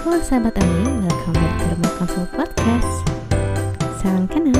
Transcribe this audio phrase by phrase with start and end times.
[0.00, 2.92] sahabat Ami, welcome back to Rumah Konsul Podcast.
[4.00, 4.56] Salam kenal.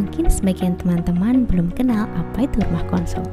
[0.00, 3.28] Mungkin sebagian teman-teman belum kenal apa itu rumah konsul.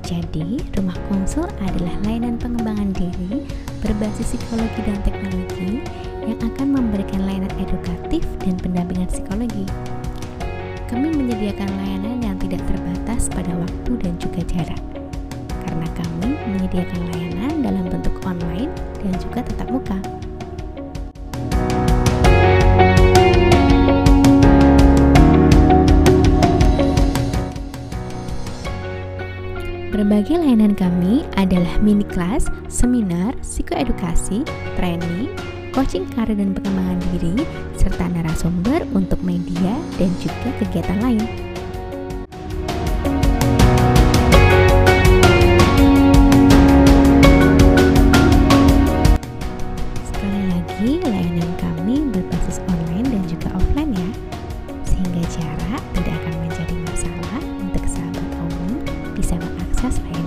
[0.00, 3.44] Jadi, rumah konsul adalah layanan pengembangan diri
[3.84, 5.84] berbasis psikologi dan teknologi
[6.24, 9.68] yang akan memberikan layanan edukatif dan pendampingan psikologi.
[10.84, 14.82] Kami menyediakan layanan yang tidak terbatas pada waktu dan juga jarak.
[15.64, 18.68] Karena kami menyediakan layanan dalam bentuk online
[19.00, 19.98] dan juga tatap muka.
[29.94, 34.44] Berbagai layanan kami adalah mini kelas, seminar, psikoedukasi,
[34.76, 35.30] training,
[35.74, 37.42] coaching karir dan pengembangan diri,
[37.74, 41.26] serta narasumber untuk media dan juga kegiatan lain.
[50.06, 54.10] Sekali lagi, layanan kami berbasis online dan juga offline ya,
[54.86, 58.78] sehingga jarak tidak akan menjadi masalah untuk sahabat Omi
[59.18, 60.23] bisa mengakses layanan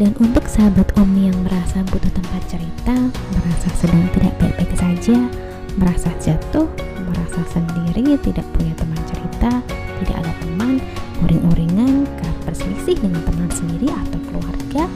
[0.00, 2.96] Dan untuk sahabat Omi yang merasa butuh tempat cerita,
[3.36, 5.28] merasa sedang tidak baik-baik saja,
[5.76, 6.64] merasa jatuh,
[7.04, 9.60] merasa sendiri, tidak punya teman cerita,
[10.00, 10.80] tidak ada teman,
[11.20, 12.08] uring-uringan,
[12.48, 14.88] berselisih dengan teman sendiri atau keluarga,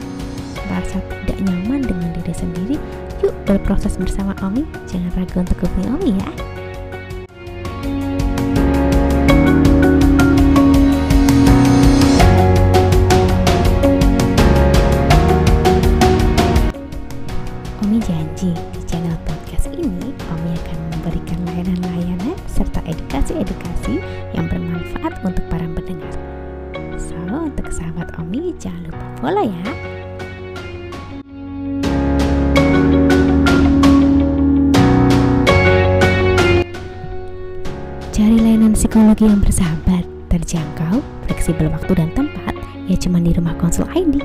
[0.73, 2.75] merasa tidak nyaman dengan diri sendiri,
[3.21, 6.54] yuk berproses bersama Omi, jangan ragu untuk hubungi Omi ya.
[18.45, 23.97] Janji di channel podcast ini Omi akan memberikan layanan-layanan serta edukasi-edukasi
[24.37, 26.13] yang bermanfaat untuk para pendengar.
[26.93, 29.65] So, untuk sahabat Omi jangan lupa follow ya.
[38.13, 42.53] Cari layanan psikologi yang bersahabat, terjangkau, fleksibel waktu dan tempat,
[42.85, 44.21] ya cuma di rumah konsul ID.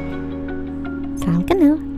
[1.16, 1.89] Salam kenal.